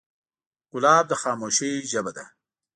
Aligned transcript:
ګلاب 0.71 1.05
د 1.09 1.13
خاموشۍ 1.21 1.73
ژبه 1.91 2.11
ده. 2.17 2.25